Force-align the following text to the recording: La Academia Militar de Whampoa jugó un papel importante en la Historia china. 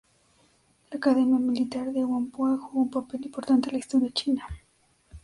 La 0.89 0.97
Academia 0.97 1.37
Militar 1.37 1.91
de 1.93 2.03
Whampoa 2.03 2.57
jugó 2.57 2.81
un 2.81 2.89
papel 2.89 3.23
importante 3.23 3.69
en 3.69 3.73
la 3.73 3.79
Historia 3.79 4.09
china. 4.09 4.47